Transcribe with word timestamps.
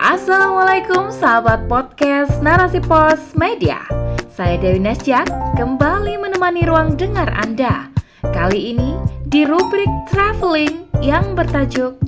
Assalamualaikum 0.00 1.12
sahabat 1.12 1.68
podcast 1.68 2.40
Narasi 2.40 2.80
Pos 2.80 3.36
Media. 3.36 3.84
Saya 4.32 4.56
Dewi 4.56 4.80
Nasjak 4.80 5.28
kembali 5.60 6.16
menemani 6.16 6.64
ruang 6.64 6.96
dengar 6.96 7.28
Anda. 7.36 7.92
Kali 8.24 8.72
ini 8.72 8.96
di 9.28 9.44
rubrik 9.44 9.92
traveling 10.08 10.88
yang 11.04 11.36
bertajuk 11.36 12.00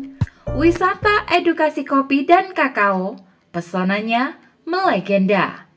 Wisata 0.57 1.29
Edukasi 1.29 1.85
Kopi 1.85 2.25
dan 2.25 2.57
Kakao 2.57 3.21
Pesonanya 3.53 4.41
Melegenda 4.65 5.69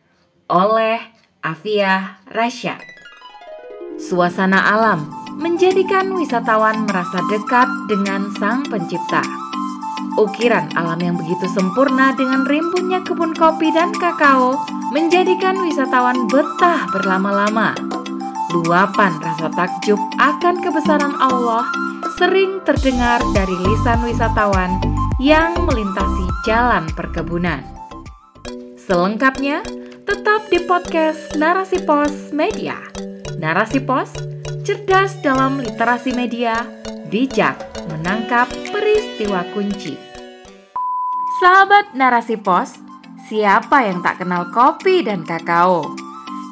oleh 0.47 1.04
Afia 1.43 2.23
Rasya 2.32 2.79
Suasana 4.00 4.71
alam 4.71 5.11
menjadikan 5.36 6.16
wisatawan 6.16 6.88
merasa 6.88 7.20
dekat 7.27 7.68
dengan 7.91 8.32
sang 8.39 8.63
pencipta 8.63 9.45
Ukiran 10.16 10.71
alam 10.79 10.95
yang 11.04 11.20
begitu 11.20 11.43
sempurna 11.52 12.16
dengan 12.16 12.48
rimbunnya 12.48 13.04
kebun 13.04 13.36
kopi 13.36 13.68
dan 13.75 13.91
kakao 13.91 14.55
menjadikan 14.95 15.59
wisatawan 15.59 16.31
betah 16.31 16.88
berlama-lama. 16.95 17.76
Luapan 18.55 19.20
rasa 19.20 19.52
takjub 19.52 19.99
akan 20.16 20.63
kebesaran 20.63 21.20
Allah 21.20 21.67
sering 22.16 22.63
terdengar 22.63 23.20
dari 23.35 23.52
lisan 23.67 24.07
wisatawan 24.07 24.80
yang 25.20 25.52
melintasi 25.67 26.26
jalan 26.48 26.88
perkebunan. 26.95 27.59
Selengkapnya, 28.79 29.68
tetap 30.07 30.48
di 30.48 30.63
podcast 30.63 31.35
Narasi 31.35 31.84
Pos 31.84 32.32
Media. 32.32 32.79
Narasi 33.35 33.84
Pos, 33.84 34.16
cerdas 34.63 35.20
dalam 35.20 35.59
literasi 35.59 36.16
media, 36.16 36.63
bijak 37.12 37.59
menangkap 37.91 38.48
peristiwa 38.71 39.43
kunci. 39.52 40.05
Sahabat 41.35 41.91
narasi 41.91 42.39
pos, 42.39 42.80
siapa 43.27 43.84
yang 43.84 43.99
tak 43.99 44.23
kenal 44.23 44.48
kopi 44.55 45.03
dan 45.03 45.27
kakao? 45.27 45.84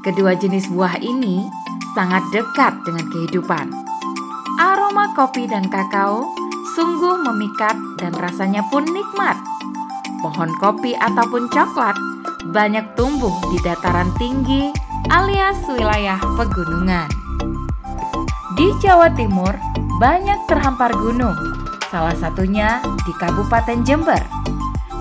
Kedua 0.04 0.36
jenis 0.36 0.68
buah 0.68 1.00
ini 1.00 1.48
sangat 1.96 2.20
dekat 2.36 2.84
dengan 2.84 3.08
kehidupan. 3.08 3.72
Aroma 4.60 5.16
kopi 5.16 5.48
dan 5.48 5.72
kakao 5.72 6.28
sungguh 6.76 7.16
memikat 7.24 7.80
dan 7.96 8.12
rasanya 8.20 8.60
pun 8.68 8.84
nikmat. 8.84 9.40
Pohon 10.20 10.52
kopi 10.60 11.00
ataupun 11.00 11.48
coklat 11.48 11.96
banyak 12.52 12.84
tumbuh 13.00 13.32
di 13.56 13.64
dataran 13.64 14.12
tinggi 14.20 14.68
alias 15.16 15.64
wilayah 15.72 16.20
pegunungan. 16.36 17.08
Di 18.60 18.68
Jawa 18.84 19.16
Timur 19.16 19.56
banyak 20.04 20.44
terhampar 20.52 20.92
gunung, 20.92 21.40
salah 21.88 22.20
satunya 22.20 22.84
di 23.08 23.16
Kabupaten 23.16 23.80
Jember. 23.88 24.33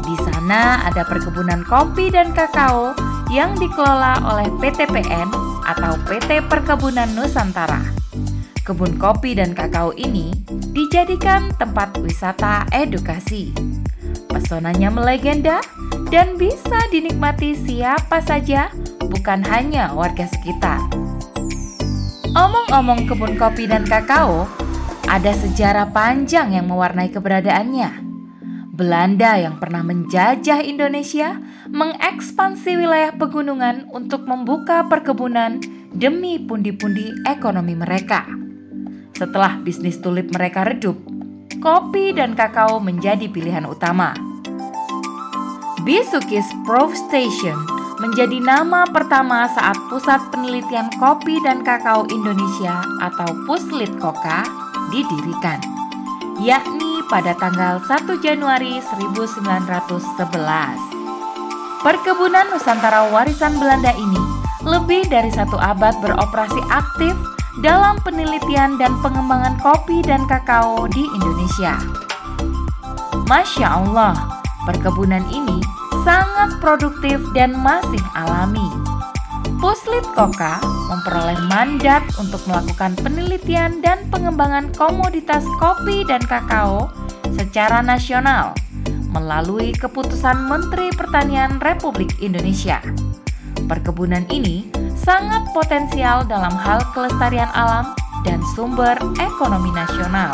Di 0.02 0.18
sana 0.26 0.82
ada 0.82 1.06
perkebunan 1.06 1.62
kopi 1.62 2.10
dan 2.10 2.34
kakao 2.34 2.90
yang 3.30 3.54
dikelola 3.54 4.18
oleh 4.26 4.50
PTPN 4.58 5.30
atau 5.62 5.94
PT 6.10 6.42
Perkebunan 6.50 7.08
Nusantara. 7.14 7.80
Kebun 8.62 8.98
kopi 8.98 9.38
dan 9.38 9.54
kakao 9.54 9.94
ini 9.94 10.34
dijadikan 10.74 11.54
tempat 11.58 11.98
wisata 12.02 12.66
edukasi. 12.74 13.54
Pesonanya 14.30 14.90
melegenda 14.90 15.62
dan 16.10 16.34
bisa 16.36 16.78
dinikmati 16.90 17.56
siapa 17.56 18.20
saja, 18.22 18.70
bukan 19.00 19.42
hanya 19.48 19.94
warga 19.94 20.28
sekitar. 20.28 20.78
Omong-omong 22.32 23.08
kebun 23.08 23.34
kopi 23.38 23.66
dan 23.70 23.84
kakao, 23.84 24.46
ada 25.08 25.32
sejarah 25.36 25.90
panjang 25.92 26.54
yang 26.56 26.68
mewarnai 26.68 27.12
keberadaannya. 27.12 28.11
Belanda 28.72 29.36
yang 29.36 29.60
pernah 29.60 29.84
menjajah 29.84 30.64
Indonesia 30.64 31.36
mengekspansi 31.68 32.80
wilayah 32.80 33.12
pegunungan 33.20 33.84
untuk 33.92 34.24
membuka 34.24 34.88
perkebunan 34.88 35.60
demi 35.92 36.40
pundi-pundi 36.40 37.12
ekonomi 37.28 37.76
mereka. 37.76 38.24
Setelah 39.12 39.60
bisnis 39.60 40.00
tulip 40.00 40.32
mereka 40.32 40.64
redup, 40.64 40.96
kopi 41.60 42.16
dan 42.16 42.32
kakao 42.32 42.80
menjadi 42.80 43.28
pilihan 43.28 43.68
utama. 43.68 44.16
Bisukis 45.84 46.48
Proof 46.64 46.96
Station 46.96 47.60
menjadi 48.00 48.40
nama 48.40 48.88
pertama 48.88 49.52
saat 49.52 49.76
Pusat 49.92 50.32
Penelitian 50.32 50.88
Kopi 50.96 51.38
dan 51.44 51.60
Kakao 51.60 52.08
Indonesia 52.10 52.82
atau 53.04 53.30
Puslit 53.46 53.92
Koka 54.00 54.42
didirikan, 54.90 55.60
yakni 56.42 56.91
pada 57.12 57.36
tanggal 57.36 57.76
1 57.84 58.24
Januari 58.24 58.80
1911. 58.80 60.24
Perkebunan 61.84 62.48
Nusantara 62.48 63.12
warisan 63.12 63.60
Belanda 63.60 63.92
ini 63.92 64.16
lebih 64.64 65.04
dari 65.12 65.28
satu 65.28 65.60
abad 65.60 65.92
beroperasi 66.00 66.64
aktif 66.72 67.12
dalam 67.60 68.00
penelitian 68.00 68.80
dan 68.80 68.96
pengembangan 69.04 69.60
kopi 69.60 70.00
dan 70.00 70.24
kakao 70.24 70.88
di 70.88 71.04
Indonesia. 71.04 71.76
Masya 73.28 73.84
Allah, 73.84 74.16
perkebunan 74.64 75.28
ini 75.28 75.60
sangat 76.08 76.56
produktif 76.64 77.20
dan 77.36 77.52
masih 77.60 78.00
alami. 78.16 78.64
Puslit 79.60 80.02
Koka 80.16 80.64
memperoleh 80.88 81.38
mandat 81.46 82.02
untuk 82.16 82.40
melakukan 82.48 82.96
penelitian 82.98 83.84
dan 83.84 84.00
pengembangan 84.08 84.72
komoditas 84.74 85.44
kopi 85.60 86.02
dan 86.08 86.18
kakao 86.24 86.90
secara 87.52 87.84
nasional 87.84 88.56
melalui 89.12 89.76
keputusan 89.76 90.48
Menteri 90.48 90.88
Pertanian 90.88 91.60
Republik 91.60 92.08
Indonesia. 92.24 92.80
Perkebunan 93.68 94.24
ini 94.32 94.72
sangat 94.96 95.52
potensial 95.52 96.24
dalam 96.24 96.56
hal 96.56 96.80
kelestarian 96.96 97.52
alam 97.52 97.92
dan 98.24 98.40
sumber 98.56 98.96
ekonomi 99.20 99.68
nasional. 99.68 100.32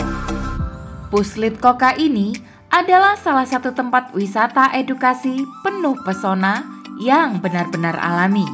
Puslit 1.10 1.58
Koka 1.58 1.98
ini 1.98 2.38
adalah 2.70 3.18
salah 3.18 3.50
satu 3.50 3.74
tempat 3.74 4.14
wisata 4.14 4.70
edukasi 4.78 5.42
penuh 5.66 5.98
pesona 6.06 6.62
yang 7.02 7.42
benar-benar 7.42 7.98
alami 7.98 8.46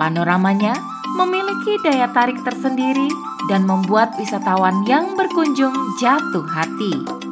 Panoramanya 0.00 0.72
memiliki 1.20 1.76
daya 1.84 2.08
tarik 2.16 2.40
tersendiri 2.48 3.12
dan 3.52 3.68
membuat 3.68 4.16
wisatawan 4.16 4.88
yang 4.88 5.12
berkunjung 5.20 5.76
jatuh 6.00 6.48
hati. 6.48 7.23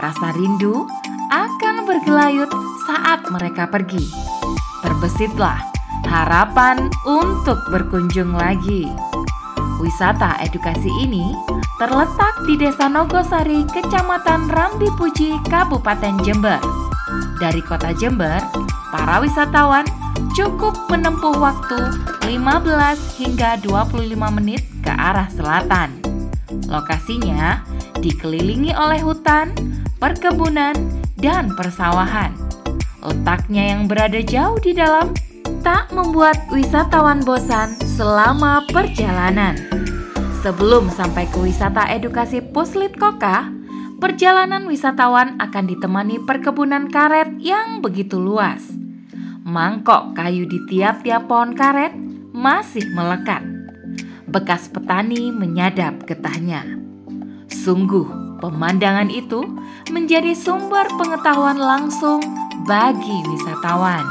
Rasa 0.00 0.32
rindu 0.32 0.88
akan 1.28 1.84
bergelayut 1.84 2.48
saat 2.88 3.20
mereka 3.28 3.68
pergi. 3.68 4.08
Terbesitlah 4.80 5.60
harapan 6.08 6.88
untuk 7.04 7.60
berkunjung 7.68 8.32
lagi. 8.32 8.88
Wisata 9.76 10.40
edukasi 10.40 10.88
ini 11.04 11.36
terletak 11.76 12.32
di 12.48 12.56
Desa 12.56 12.88
Nogosari, 12.88 13.68
Kecamatan 13.68 14.48
Rambi 14.48 14.88
Puji, 14.96 15.36
Kabupaten 15.52 16.16
Jember. 16.24 16.60
Dari 17.36 17.60
kota 17.60 17.92
Jember, 17.92 18.40
para 18.88 19.20
wisatawan 19.20 19.84
cukup 20.32 20.76
menempuh 20.88 21.36
waktu 21.36 21.76
15 22.24 23.20
hingga 23.20 23.60
25 23.60 24.36
menit 24.36 24.64
ke 24.80 24.92
arah 24.92 25.28
selatan. 25.28 26.00
Lokasinya 26.68 27.64
dikelilingi 28.00 28.72
oleh 28.76 29.00
hutan, 29.00 29.52
perkebunan, 30.00 30.74
dan 31.20 31.52
persawahan. 31.54 32.32
Letaknya 33.04 33.76
yang 33.76 33.86
berada 33.86 34.18
jauh 34.24 34.56
di 34.58 34.72
dalam 34.72 35.12
tak 35.60 35.92
membuat 35.92 36.40
wisatawan 36.48 37.20
bosan 37.20 37.76
selama 37.84 38.64
perjalanan. 38.72 39.54
Sebelum 40.40 40.88
sampai 40.88 41.28
ke 41.28 41.38
wisata 41.38 41.84
edukasi 41.92 42.40
Puslit 42.40 42.96
Koka, 42.96 43.52
perjalanan 44.00 44.64
wisatawan 44.64 45.36
akan 45.36 45.64
ditemani 45.68 46.24
perkebunan 46.24 46.88
karet 46.88 47.36
yang 47.36 47.84
begitu 47.84 48.16
luas 48.16 48.80
mangkok 49.50 50.14
kayu 50.14 50.46
di 50.46 50.62
tiap-tiap 50.70 51.26
pohon 51.26 51.58
karet 51.58 51.90
masih 52.30 52.86
melekat. 52.94 53.42
Bekas 54.30 54.70
petani 54.70 55.34
menyadap 55.34 56.06
getahnya. 56.06 56.62
Sungguh, 57.50 58.06
pemandangan 58.40 59.12
itu 59.12 59.44
menjadi 59.92 60.32
sumber 60.32 60.88
pengetahuan 60.96 61.60
langsung 61.60 62.24
bagi 62.64 63.20
wisatawan. 63.28 64.02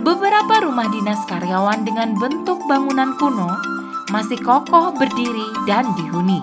Beberapa 0.00 0.64
rumah 0.64 0.88
dinas 0.88 1.20
karyawan 1.28 1.84
dengan 1.84 2.16
bentuk 2.16 2.56
bangunan 2.64 3.12
kuno 3.20 3.52
masih 4.08 4.40
kokoh 4.40 4.96
berdiri 4.96 5.48
dan 5.68 5.84
dihuni. 5.94 6.40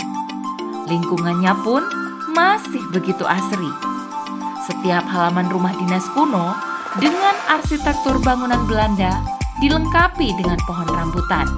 Lingkungannya 0.85 1.51
pun 1.65 1.81
masih 2.37 2.85
begitu 2.93 3.25
asri. 3.25 3.71
Setiap 4.69 5.09
halaman 5.09 5.49
rumah 5.49 5.73
dinas 5.73 6.05
kuno 6.13 6.53
dengan 7.01 7.33
arsitektur 7.49 8.21
bangunan 8.21 8.61
Belanda 8.69 9.25
dilengkapi 9.57 10.37
dengan 10.37 10.61
pohon 10.69 10.87
rambutan. 10.87 11.49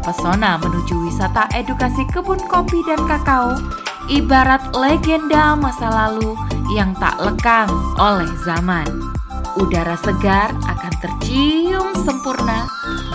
Pesona 0.00 0.56
menuju 0.56 1.10
wisata 1.10 1.50
edukasi 1.52 2.06
kebun 2.08 2.40
kopi 2.48 2.78
dan 2.86 3.02
kakao 3.04 3.58
ibarat 4.06 4.74
legenda 4.74 5.58
masa 5.58 5.90
lalu 5.90 6.38
yang 6.74 6.94
tak 6.98 7.18
lekang 7.22 7.70
oleh 7.98 8.30
zaman. 8.42 8.86
Udara 9.56 9.96
segar 9.96 10.52
akan 10.52 10.92
tercium 11.00 11.96
sempurna, 12.04 12.68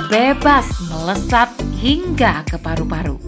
bebas 0.09 0.65
melesat 0.89 1.53
hingga 1.77 2.41
ke 2.49 2.57
paru-paru. 2.57 3.21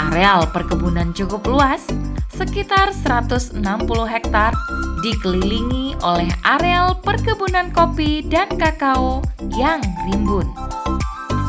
Areal 0.00 0.48
perkebunan 0.48 1.12
cukup 1.12 1.44
luas, 1.44 1.84
sekitar 2.32 2.96
160 2.96 3.60
hektar, 4.08 4.56
dikelilingi 5.04 6.00
oleh 6.00 6.32
areal 6.40 6.96
perkebunan 7.04 7.68
kopi 7.68 8.24
dan 8.24 8.48
kakao 8.56 9.20
yang 9.60 9.84
rimbun. 10.08 10.48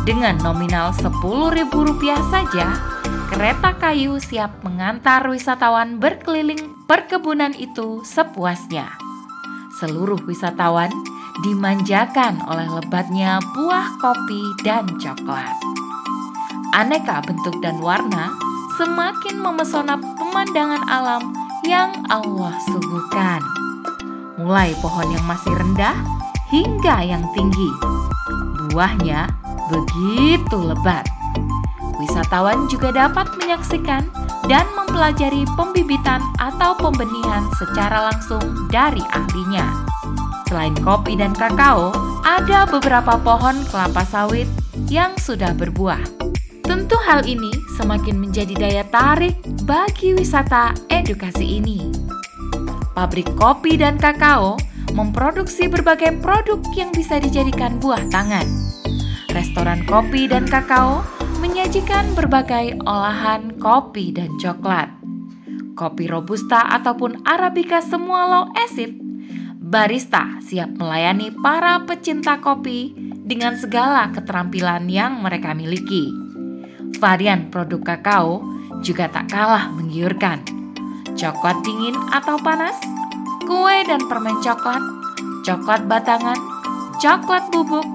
Dengan 0.04 0.36
nominal 0.44 0.92
Rp10.000 0.98 2.20
saja, 2.28 2.76
kereta 3.32 3.80
kayu 3.80 4.20
siap 4.20 4.60
mengantar 4.60 5.24
wisatawan 5.32 6.04
berkeliling 6.04 6.76
perkebunan 6.84 7.56
itu 7.56 8.04
sepuasnya. 8.04 8.92
Seluruh 9.80 10.20
wisatawan 10.28 10.92
dimanjakan 11.48 12.44
oleh 12.44 12.68
lebatnya 12.68 13.40
buah 13.56 13.88
kopi 14.04 14.44
dan 14.68 14.84
coklat. 15.00 15.56
Aneka 16.76 17.24
bentuk 17.24 17.56
dan 17.64 17.80
warna 17.80 18.36
semakin 18.76 19.40
memesona 19.40 19.96
pemandangan 19.96 20.84
alam 20.92 21.32
yang 21.64 21.96
Allah 22.12 22.52
suguhkan. 22.68 23.40
Mulai 24.44 24.76
pohon 24.84 25.08
yang 25.08 25.24
masih 25.24 25.56
rendah 25.56 25.96
hingga 26.52 27.00
yang 27.08 27.24
tinggi. 27.32 27.72
Buahnya 28.72 29.32
begitu 29.72 30.58
lebat. 30.60 31.21
Wisatawan 32.02 32.66
juga 32.66 32.90
dapat 32.90 33.30
menyaksikan 33.38 34.10
dan 34.50 34.66
mempelajari 34.74 35.46
pembibitan 35.54 36.26
atau 36.42 36.74
pembenihan 36.82 37.46
secara 37.62 38.10
langsung 38.10 38.42
dari 38.74 39.06
ahlinya. 39.14 39.86
Selain 40.50 40.74
kopi 40.82 41.14
dan 41.14 41.32
kakao, 41.38 41.94
ada 42.26 42.66
beberapa 42.66 43.22
pohon 43.22 43.62
kelapa 43.70 44.02
sawit 44.02 44.50
yang 44.90 45.14
sudah 45.22 45.54
berbuah. 45.54 46.02
Tentu 46.66 46.98
hal 47.06 47.24
ini 47.30 47.54
semakin 47.78 48.18
menjadi 48.18 48.58
daya 48.58 48.84
tarik 48.90 49.38
bagi 49.70 50.18
wisata 50.18 50.74
edukasi 50.90 51.62
ini. 51.62 51.86
Pabrik 52.98 53.30
kopi 53.38 53.78
dan 53.78 53.96
kakao 54.02 54.58
memproduksi 54.92 55.72
berbagai 55.72 56.20
produk 56.20 56.60
yang 56.76 56.92
bisa 56.92 57.22
dijadikan 57.22 57.80
buah 57.80 58.04
tangan. 58.12 58.44
Restoran 59.32 59.88
kopi 59.88 60.28
dan 60.28 60.44
kakao 60.44 61.00
menyajikan 61.42 62.14
berbagai 62.14 62.78
olahan 62.86 63.58
kopi 63.58 64.14
dan 64.14 64.38
coklat. 64.38 64.94
Kopi 65.74 66.06
robusta 66.06 66.70
ataupun 66.70 67.26
arabica 67.26 67.82
semua 67.82 68.30
low 68.30 68.46
acid, 68.54 68.94
barista 69.58 70.38
siap 70.46 70.78
melayani 70.78 71.34
para 71.34 71.82
pecinta 71.82 72.38
kopi 72.38 72.94
dengan 73.26 73.58
segala 73.58 74.14
keterampilan 74.14 74.86
yang 74.86 75.26
mereka 75.26 75.58
miliki. 75.58 76.14
Varian 77.02 77.50
produk 77.50 77.82
kakao 77.98 78.46
juga 78.86 79.10
tak 79.10 79.34
kalah 79.34 79.74
menggiurkan. 79.74 80.46
Coklat 81.18 81.58
dingin 81.66 81.98
atau 82.14 82.38
panas, 82.38 82.78
kue 83.50 83.82
dan 83.90 84.06
permen 84.06 84.38
coklat, 84.46 84.84
coklat 85.42 85.90
batangan, 85.90 86.38
coklat 87.02 87.50
bubuk, 87.50 87.88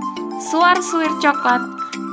suar-suir 0.51 1.15
coklat, 1.23 1.63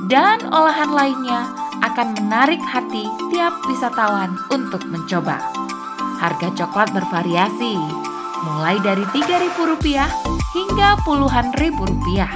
dan 0.08 0.44
olahan 0.52 0.92
lainnya 0.92 1.48
akan 1.84 2.16
menarik 2.16 2.60
hati 2.60 3.08
tiap 3.32 3.54
wisatawan 3.68 4.36
untuk 4.52 4.80
mencoba. 4.88 5.40
Harga 6.20 6.48
coklat 6.56 6.92
bervariasi, 6.92 7.76
mulai 8.44 8.80
dari 8.80 9.04
Rp3.000 9.12 10.08
hingga 10.56 10.88
puluhan 11.04 11.52
ribu 11.60 11.84
rupiah. 11.84 12.30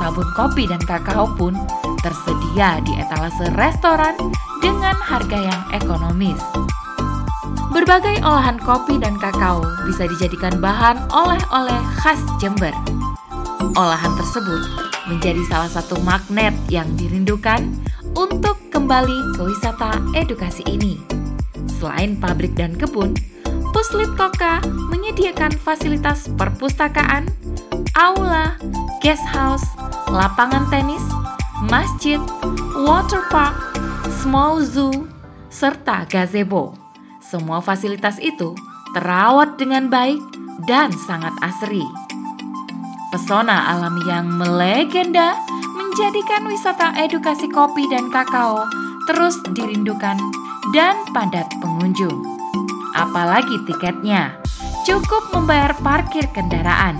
Sabun 0.00 0.26
kopi 0.34 0.66
dan 0.66 0.80
kakao 0.82 1.30
pun 1.36 1.54
tersedia 2.00 2.82
di 2.82 2.92
etalase 2.98 3.46
restoran 3.54 4.16
dengan 4.64 4.96
harga 4.98 5.38
yang 5.38 5.62
ekonomis. 5.76 6.40
Berbagai 7.72 8.20
olahan 8.20 8.60
kopi 8.60 9.00
dan 9.00 9.16
kakao 9.16 9.64
bisa 9.88 10.04
dijadikan 10.04 10.60
bahan 10.60 11.00
oleh-oleh 11.08 11.80
khas 12.04 12.20
Jember. 12.36 12.74
Olahan 13.72 14.12
tersebut 14.20 14.91
menjadi 15.12 15.44
salah 15.44 15.68
satu 15.68 16.00
magnet 16.00 16.56
yang 16.72 16.88
dirindukan 16.96 17.68
untuk 18.16 18.56
kembali 18.72 19.36
ke 19.36 19.44
wisata 19.44 20.00
edukasi 20.16 20.64
ini. 20.64 20.96
Selain 21.68 22.16
pabrik 22.16 22.56
dan 22.56 22.72
kebun, 22.72 23.12
Puslit 23.76 24.08
Koka 24.16 24.64
menyediakan 24.88 25.52
fasilitas 25.60 26.32
perpustakaan, 26.40 27.28
aula, 27.92 28.56
guest 29.04 29.24
house, 29.28 29.64
lapangan 30.08 30.64
tenis, 30.72 31.04
masjid, 31.68 32.20
water 32.80 33.24
park, 33.28 33.56
small 34.24 34.64
zoo, 34.64 35.08
serta 35.52 36.08
gazebo. 36.08 36.72
Semua 37.20 37.60
fasilitas 37.60 38.16
itu 38.20 38.56
terawat 38.96 39.60
dengan 39.60 39.88
baik 39.88 40.20
dan 40.68 40.92
sangat 40.92 41.32
asri. 41.40 42.01
Pesona 43.12 43.76
alam 43.76 44.00
yang 44.08 44.24
melegenda 44.24 45.36
menjadikan 45.76 46.48
wisata 46.48 46.96
edukasi 46.96 47.44
kopi 47.52 47.84
dan 47.92 48.08
kakao 48.08 48.64
terus 49.04 49.36
dirindukan 49.52 50.16
dan 50.72 50.96
padat 51.12 51.44
pengunjung. 51.60 52.24
Apalagi 52.96 53.60
tiketnya, 53.68 54.40
cukup 54.88 55.28
membayar 55.28 55.76
parkir 55.84 56.24
kendaraan. 56.32 56.96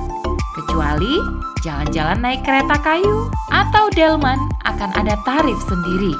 Kecuali 0.52 1.16
jalan-jalan 1.64 2.20
naik 2.20 2.44
kereta 2.44 2.76
kayu 2.84 3.32
atau 3.48 3.88
delman 3.96 4.36
akan 4.68 4.92
ada 4.92 5.16
tarif 5.24 5.56
sendiri. 5.64 6.12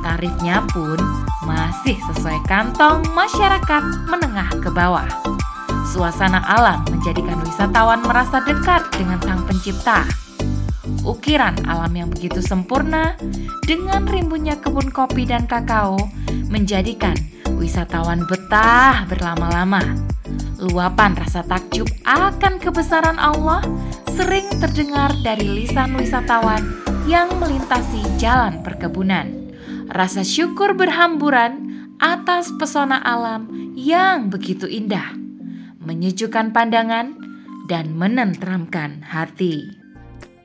Tarifnya 0.00 0.64
pun 0.72 0.96
masih 1.44 2.00
sesuai 2.08 2.40
kantong 2.48 3.04
masyarakat 3.12 3.84
menengah 4.08 4.48
ke 4.64 4.72
bawah. 4.72 5.35
Suasana 5.86 6.42
alam 6.42 6.82
menjadikan 6.90 7.38
wisatawan 7.46 8.02
merasa 8.02 8.42
dekat 8.42 8.90
dengan 8.98 9.22
Sang 9.22 9.46
Pencipta. 9.46 10.02
Ukiran 11.06 11.54
alam 11.70 11.94
yang 11.94 12.10
begitu 12.10 12.42
sempurna 12.42 13.14
dengan 13.70 14.02
rimbunnya 14.02 14.58
kebun 14.58 14.90
kopi 14.90 15.30
dan 15.30 15.46
kakao 15.46 15.94
menjadikan 16.50 17.14
wisatawan 17.54 18.26
betah 18.26 19.06
berlama-lama. 19.06 19.78
Luapan 20.58 21.14
rasa 21.14 21.46
takjub 21.46 21.86
akan 22.02 22.58
kebesaran 22.58 23.22
Allah 23.22 23.62
sering 24.18 24.50
terdengar 24.58 25.14
dari 25.22 25.46
lisan 25.46 25.94
wisatawan 25.94 26.66
yang 27.06 27.30
melintasi 27.38 28.02
jalan 28.18 28.58
perkebunan. 28.66 29.54
Rasa 29.94 30.26
syukur 30.26 30.74
berhamburan 30.74 31.62
atas 32.02 32.50
pesona 32.58 32.98
alam 33.06 33.46
yang 33.78 34.26
begitu 34.34 34.66
indah 34.66 35.25
menyejukkan 35.86 36.50
pandangan, 36.50 37.14
dan 37.70 37.94
menenteramkan 37.94 39.06
hati. 39.06 39.70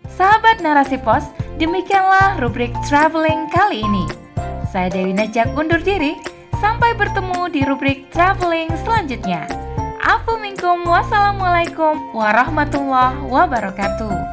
Sahabat 0.05 0.61
Narasi 0.61 1.01
Pos, 1.01 1.25
demikianlah 1.57 2.37
rubrik 2.37 2.73
traveling 2.85 3.49
kali 3.49 3.81
ini. 3.81 4.05
Saya 4.69 4.93
Dewi 4.93 5.17
Najak 5.17 5.51
undur 5.57 5.81
diri, 5.81 6.15
sampai 6.61 6.93
bertemu 6.93 7.49
di 7.49 7.61
rubrik 7.65 8.13
traveling 8.13 8.69
selanjutnya. 8.85 9.49
Afu 10.01 10.37
minkum 10.37 10.85
wassalamualaikum 10.85 12.13
warahmatullahi 12.13 13.21
wabarakatuh. 13.25 14.30